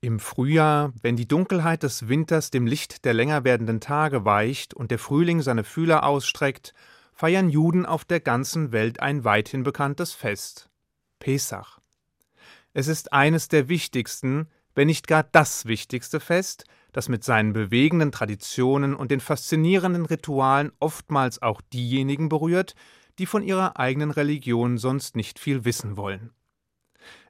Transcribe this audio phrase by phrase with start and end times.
[0.00, 4.90] Im Frühjahr, wenn die Dunkelheit des Winters dem Licht der länger werdenden Tage weicht und
[4.90, 6.74] der Frühling seine Fühler ausstreckt,
[7.12, 10.68] feiern Juden auf der ganzen Welt ein weithin bekanntes Fest
[11.18, 11.78] Pesach.
[12.74, 18.12] Es ist eines der wichtigsten, wenn nicht gar das wichtigste Fest, das mit seinen bewegenden
[18.12, 22.74] Traditionen und den faszinierenden Ritualen oftmals auch diejenigen berührt,
[23.18, 26.32] die von ihrer eigenen Religion sonst nicht viel wissen wollen.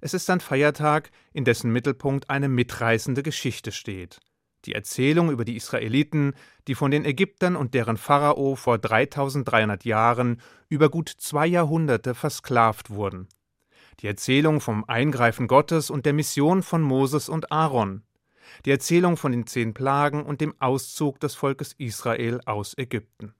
[0.00, 4.20] Es ist ein Feiertag, in dessen Mittelpunkt eine mitreißende Geschichte steht.
[4.64, 6.34] Die Erzählung über die Israeliten,
[6.66, 12.90] die von den Ägyptern und deren Pharao vor 3300 Jahren über gut zwei Jahrhunderte versklavt
[12.90, 13.28] wurden.
[14.00, 18.02] Die Erzählung vom Eingreifen Gottes und der Mission von Moses und Aaron.
[18.64, 23.34] Die Erzählung von den zehn Plagen und dem Auszug des Volkes Israel aus Ägypten.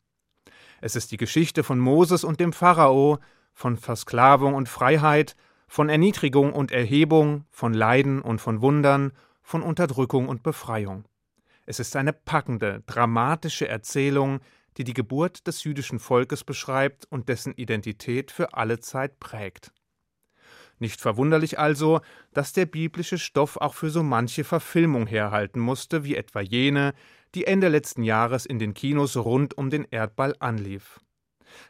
[0.81, 3.19] Es ist die Geschichte von Moses und dem Pharao,
[3.53, 5.35] von Versklavung und Freiheit,
[5.67, 9.13] von Erniedrigung und Erhebung, von Leiden und von Wundern,
[9.43, 11.05] von Unterdrückung und Befreiung.
[11.67, 14.41] Es ist eine packende, dramatische Erzählung,
[14.77, 19.73] die die Geburt des jüdischen Volkes beschreibt und dessen Identität für alle Zeit prägt.
[20.79, 22.01] Nicht verwunderlich also,
[22.35, 26.93] dass der biblische Stoff auch für so manche Verfilmung herhalten musste, wie etwa jene,
[27.35, 31.01] die Ende letzten Jahres in den Kinos rund um den Erdball anlief.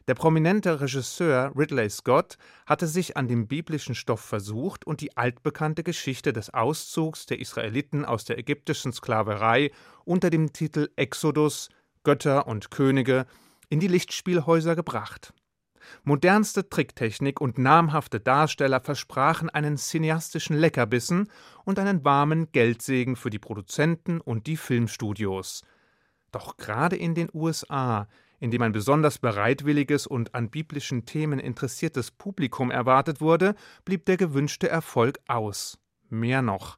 [0.08, 5.82] Der prominente Regisseur Ridley Scott hatte sich an dem biblischen Stoff versucht und die altbekannte
[5.82, 9.70] Geschichte des Auszugs der Israeliten aus der ägyptischen Sklaverei
[10.04, 11.68] unter dem Titel Exodus
[12.04, 13.26] Götter und Könige
[13.68, 15.32] in die Lichtspielhäuser gebracht.
[16.04, 21.30] Modernste Tricktechnik und namhafte Darsteller versprachen einen cineastischen Leckerbissen
[21.64, 25.62] und einen warmen Geldsegen für die Produzenten und die Filmstudios.
[26.32, 28.08] Doch gerade in den USA
[28.40, 34.16] in dem ein besonders bereitwilliges und an biblischen Themen interessiertes Publikum erwartet wurde, blieb der
[34.16, 35.78] gewünschte Erfolg aus.
[36.08, 36.76] Mehr noch,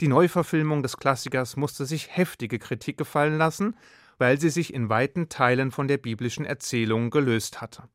[0.00, 3.74] die Neuverfilmung des Klassikers musste sich heftige Kritik gefallen lassen,
[4.18, 7.88] weil sie sich in weiten Teilen von der biblischen Erzählung gelöst hatte.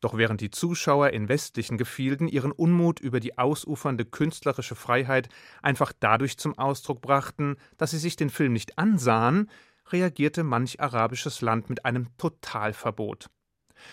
[0.00, 5.28] Doch während die Zuschauer in westlichen Gefilden ihren Unmut über die ausufernde künstlerische Freiheit
[5.60, 9.50] einfach dadurch zum Ausdruck brachten, dass sie sich den Film nicht ansahen,
[9.92, 13.30] reagierte manch arabisches Land mit einem Totalverbot.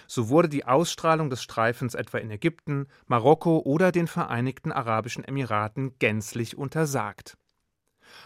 [0.07, 5.97] So wurde die Ausstrahlung des Streifens etwa in Ägypten, Marokko oder den Vereinigten Arabischen Emiraten
[5.99, 7.37] gänzlich untersagt.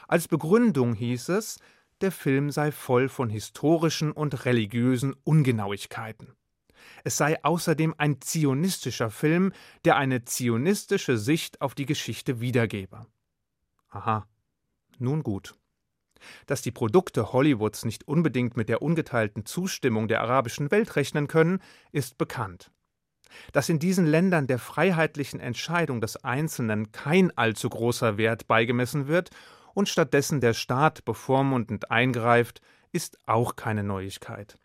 [0.08, 1.60] Als Begründung hieß es,
[2.02, 6.34] der Film sei voll von historischen und religiösen Ungenauigkeiten.
[7.04, 9.52] Es sei außerdem ein zionistischer Film,
[9.86, 13.06] der eine zionistische Sicht auf die Geschichte wiedergebe.
[13.90, 14.28] Aha,
[14.98, 15.59] nun gut.
[16.46, 21.60] Dass die Produkte Hollywoods nicht unbedingt mit der ungeteilten Zustimmung der arabischen Welt rechnen können,
[21.92, 22.72] ist bekannt.
[23.52, 29.30] Dass in diesen Ländern der freiheitlichen Entscheidung des Einzelnen kein allzu großer Wert beigemessen wird
[29.74, 34.58] und stattdessen der Staat bevormundend eingreift, ist auch keine Neuigkeit.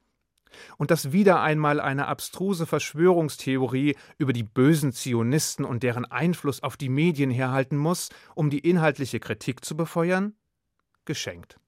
[0.76, 6.76] Und dass wieder einmal eine abstruse Verschwörungstheorie über die bösen Zionisten und deren Einfluss auf
[6.76, 10.34] die Medien herhalten muss, um die inhaltliche Kritik zu befeuern?
[11.06, 11.58] Geschenkt.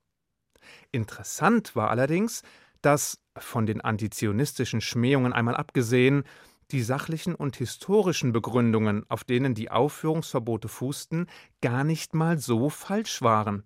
[0.92, 2.42] Interessant war allerdings,
[2.82, 6.24] dass, von den antizionistischen Schmähungen einmal abgesehen,
[6.70, 11.28] die sachlichen und historischen Begründungen, auf denen die Aufführungsverbote fußten,
[11.60, 13.62] gar nicht mal so falsch waren,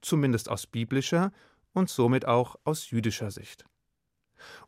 [0.00, 1.32] zumindest aus biblischer
[1.72, 3.64] und somit auch aus jüdischer Sicht.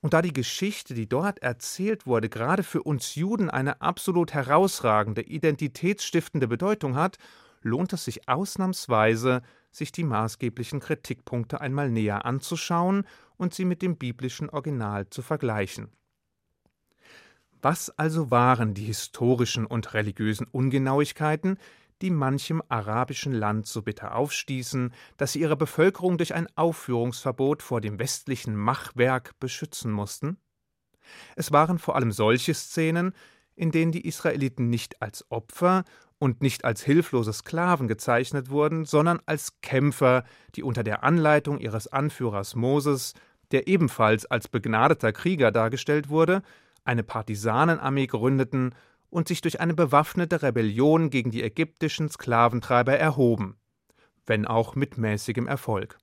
[0.01, 5.23] Und da die Geschichte, die dort erzählt wurde, gerade für uns Juden eine absolut herausragende,
[5.23, 7.19] identitätsstiftende Bedeutung hat,
[7.65, 9.43] lohnt es sich ausnahmsweise,
[9.73, 13.05] sich die maßgeblichen Kritikpunkte einmal näher anzuschauen
[13.37, 15.89] und sie mit dem biblischen Original zu vergleichen.
[17.61, 21.59] Was also waren die historischen und religiösen Ungenauigkeiten,
[22.03, 27.81] die manchem arabischen Land so bitter aufstießen, dass sie ihre Bevölkerung durch ein Aufführungsverbot vor
[27.81, 30.37] dem westlichen Machwerk beschützen mussten?
[31.37, 33.15] Es waren vor allem solche Szenen,
[33.57, 35.85] in denen die Israeliten nicht als Opfer
[36.19, 40.25] und nicht als hilflose Sklaven gezeichnet wurden, sondern als Kämpfer,
[40.55, 43.15] die unter der Anleitung ihres Anführers Moses,
[43.51, 46.43] der ebenfalls als begnadeter Krieger dargestellt wurde,
[46.85, 48.75] eine Partisanenarmee gründeten
[49.11, 53.57] und sich durch eine bewaffnete Rebellion gegen die ägyptischen Sklaventreiber erhoben,
[54.27, 55.99] wenn auch mit mäßigem Erfolg.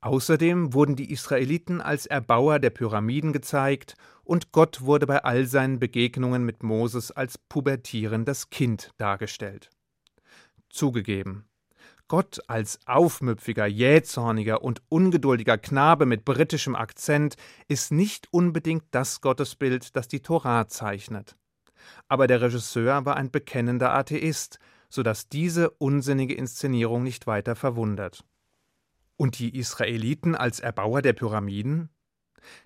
[0.00, 5.78] Außerdem wurden die Israeliten als Erbauer der Pyramiden gezeigt und Gott wurde bei all seinen
[5.78, 9.70] Begegnungen mit Moses als pubertierendes Kind dargestellt.
[10.70, 11.46] Zugegeben,
[12.08, 17.36] Gott als aufmüpfiger, jähzorniger und ungeduldiger Knabe mit britischem Akzent
[17.66, 21.36] ist nicht unbedingt das Gottesbild, das die Tora zeichnet.
[22.08, 28.24] Aber der Regisseur war ein bekennender Atheist, sodass diese unsinnige Inszenierung nicht weiter verwundert.
[29.16, 31.88] Und die Israeliten als Erbauer der Pyramiden?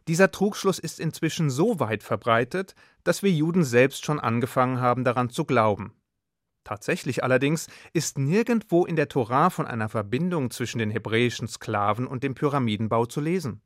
[0.06, 5.30] Dieser Trugschluss ist inzwischen so weit verbreitet, dass wir Juden selbst schon angefangen haben daran
[5.30, 5.92] zu glauben.
[6.64, 12.22] Tatsächlich allerdings ist nirgendwo in der Tora von einer Verbindung zwischen den hebräischen Sklaven und
[12.22, 13.62] dem Pyramidenbau zu lesen.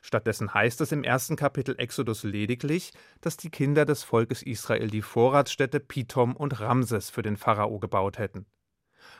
[0.00, 5.02] Stattdessen heißt es im ersten Kapitel Exodus lediglich, dass die Kinder des Volkes Israel die
[5.02, 8.46] Vorratsstädte Pithom und Ramses für den Pharao gebaut hätten.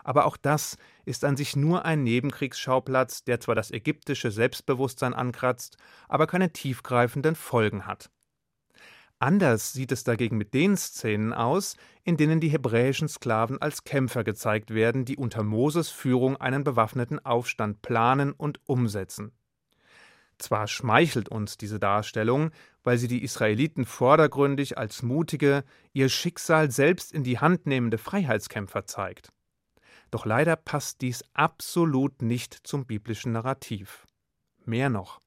[0.03, 5.77] Aber auch das ist an sich nur ein Nebenkriegsschauplatz, der zwar das ägyptische Selbstbewusstsein ankratzt,
[6.09, 8.11] aber keine tiefgreifenden Folgen hat.
[9.19, 14.25] Anders sieht es dagegen mit den Szenen aus, in denen die hebräischen Sklaven als Kämpfer
[14.25, 19.33] gezeigt werden, die unter Moses Führung einen bewaffneten Aufstand planen und umsetzen.
[20.39, 22.51] Zwar schmeichelt uns diese Darstellung,
[22.83, 28.85] weil sie die Israeliten vordergründig als mutige, ihr Schicksal selbst in die Hand nehmende Freiheitskämpfer
[28.85, 29.33] zeigt.
[30.15, 34.07] Doch leider passt dies absolut nicht zum biblischen Narrativ.
[34.65, 35.21] Mehr noch.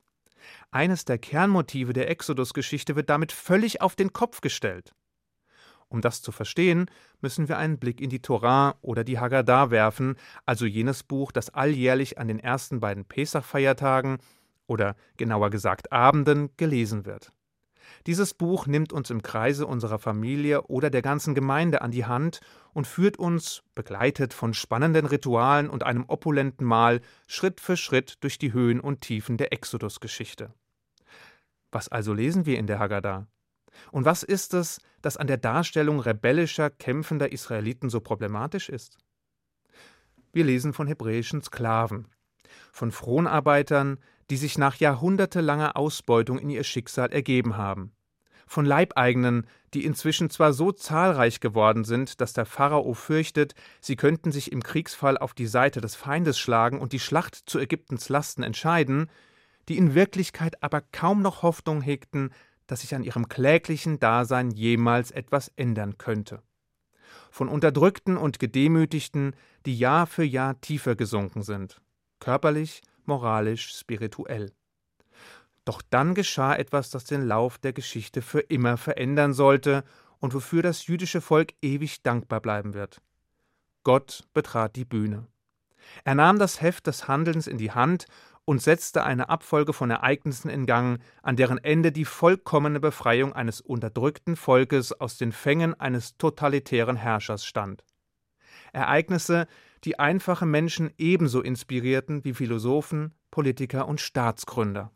[0.72, 4.95] Eines der Kernmotive der Exodus-Geschichte wird damit völlig auf den Kopf gestellt.
[5.89, 6.89] Um das zu verstehen,
[7.19, 11.50] müssen wir einen Blick in die Torah oder die Haggadah werfen, also jenes Buch, das
[11.50, 14.19] alljährlich an den ersten beiden Pesach-Feiertagen
[14.68, 17.34] oder genauer gesagt Abenden gelesen wird.
[18.07, 22.39] Dieses Buch nimmt uns im Kreise unserer Familie oder der ganzen Gemeinde an die Hand
[22.74, 28.38] und führt uns, begleitet von spannenden Ritualen und einem opulenten Mahl, Schritt für Schritt durch
[28.38, 30.54] die Höhen und Tiefen der Exodus-Geschichte.
[31.69, 33.27] Was also lesen wir in der Haggadah?
[33.92, 38.98] Und was ist es, das an der Darstellung rebellischer, kämpfender Israeliten so problematisch ist?
[40.31, 42.07] Wir lesen von hebräischen Sklaven,
[42.71, 44.00] von Fronarbeitern,
[44.30, 47.92] die sich nach jahrhundertelanger Ausbeutung in ihr Schicksal ergeben haben.
[48.48, 54.32] Von Leibeigenen, die inzwischen zwar so zahlreich geworden sind, dass der Pharao fürchtet, sie könnten
[54.32, 58.44] sich im Kriegsfall auf die Seite des Feindes schlagen und die Schlacht zu Ägyptens Lasten
[58.44, 59.10] entscheiden,
[59.68, 62.32] die in Wirklichkeit aber kaum noch Hoffnung hegten,
[62.68, 66.42] dass sich an ihrem kläglichen Dasein jemals etwas ändern könnte.
[67.30, 69.36] Von Unterdrückten und Gedemütigten,
[69.66, 71.82] die Jahr für Jahr tiefer gesunken sind,
[72.20, 74.54] körperlich, moralisch, spirituell.
[75.68, 79.84] Doch dann geschah etwas, das den Lauf der Geschichte für immer verändern sollte
[80.19, 83.02] und wofür das jüdische Volk ewig dankbar bleiben wird.
[83.84, 85.28] Gott betrat die Bühne.
[86.06, 88.06] Er nahm das Heft des Handelns in die Hand
[88.46, 93.60] und setzte eine Abfolge von Ereignissen in Gang, an deren Ende die vollkommene Befreiung eines
[93.60, 97.84] unterdrückten Volkes aus den Fängen eines totalitären Herrschers stand.
[98.72, 99.48] Ereignisse,
[99.84, 104.94] die einfache Menschen ebenso inspirierten wie Philosophen, Politiker und Staatsgründer.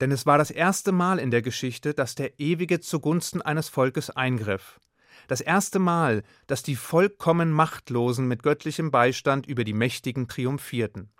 [0.00, 4.10] Denn es war das erste Mal in der Geschichte, dass der Ewige zugunsten eines Volkes
[4.10, 4.80] eingriff.
[5.28, 11.10] Das erste Mal, dass die vollkommen Machtlosen mit göttlichem Beistand über die Mächtigen triumphierten.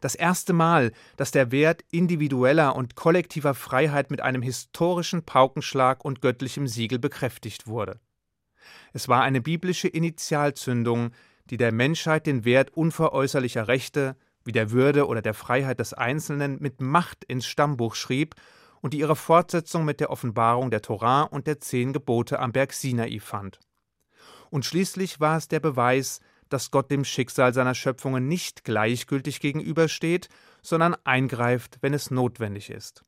[0.00, 6.20] Das erste Mal, dass der Wert individueller und kollektiver Freiheit mit einem historischen Paukenschlag und
[6.20, 7.98] göttlichem Siegel bekräftigt wurde.
[8.92, 11.10] Es war eine biblische Initialzündung,
[11.50, 14.16] die der Menschheit den Wert unveräußerlicher Rechte,
[14.48, 18.34] wie der Würde oder der Freiheit des Einzelnen, mit Macht ins Stammbuch schrieb
[18.80, 22.72] und die ihre Fortsetzung mit der Offenbarung der Torah und der zehn Gebote am Berg
[22.72, 23.60] Sinai fand.
[24.48, 30.30] Und schließlich war es der Beweis, dass Gott dem Schicksal seiner Schöpfungen nicht gleichgültig gegenübersteht,
[30.62, 33.04] sondern eingreift, wenn es notwendig ist.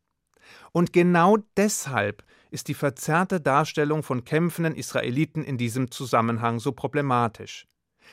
[0.72, 7.66] Und genau deshalb ist die verzerrte Darstellung von kämpfenden Israeliten in diesem Zusammenhang so problematisch.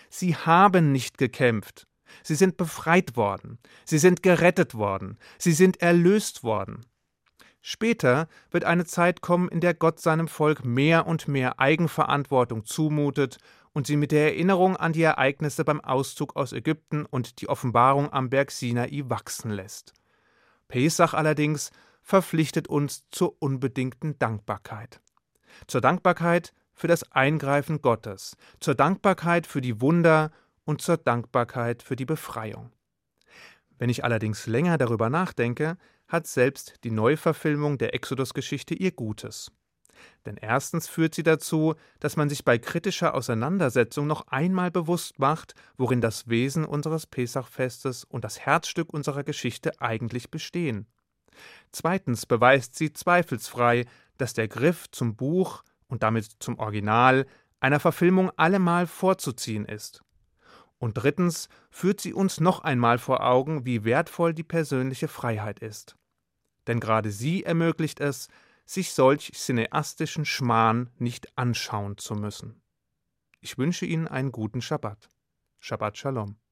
[0.09, 1.87] Sie haben nicht gekämpft.
[2.23, 3.59] Sie sind befreit worden.
[3.85, 5.17] Sie sind gerettet worden.
[5.37, 6.85] Sie sind erlöst worden.
[7.61, 13.39] Später wird eine Zeit kommen, in der Gott seinem Volk mehr und mehr Eigenverantwortung zumutet
[13.73, 18.11] und sie mit der Erinnerung an die Ereignisse beim Auszug aus Ägypten und die Offenbarung
[18.11, 19.93] am Berg Sinai wachsen lässt.
[20.67, 21.71] Pesach allerdings
[22.01, 25.01] verpflichtet uns zur unbedingten Dankbarkeit.
[25.67, 30.31] Zur Dankbarkeit für das Eingreifen Gottes, zur Dankbarkeit für die Wunder
[30.67, 32.71] und zur Dankbarkeit für die Befreiung.
[33.79, 39.51] Wenn ich allerdings länger darüber nachdenke, hat selbst die Neuverfilmung der Exodus-Geschichte ihr Gutes.
[40.25, 45.55] Denn erstens führt sie dazu, dass man sich bei kritischer Auseinandersetzung noch einmal bewusst macht,
[45.77, 50.85] worin das Wesen unseres Pesachfestes und das Herzstück unserer Geschichte eigentlich bestehen.
[51.71, 53.85] Zweitens beweist sie zweifelsfrei,
[54.17, 57.25] dass der Griff zum Buch und damit zum Original
[57.59, 60.03] einer Verfilmung allemal vorzuziehen ist.
[60.79, 65.95] Und drittens führt sie uns noch einmal vor Augen, wie wertvoll die persönliche Freiheit ist.
[66.67, 68.27] Denn gerade sie ermöglicht es,
[68.65, 72.61] sich solch cineastischen Schmarrn nicht anschauen zu müssen.
[73.39, 75.09] Ich wünsche Ihnen einen guten Schabbat.
[75.59, 76.37] Shabbat Shalom.